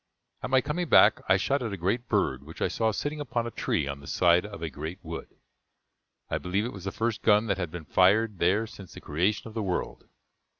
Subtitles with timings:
[0.41, 3.45] At my coming back, I shot at a great bird which I saw sitting upon
[3.45, 5.27] a tree on the side of a great wood.
[6.27, 9.47] I believe it was the first gun that had been fired there since the creation
[9.47, 10.05] of the world.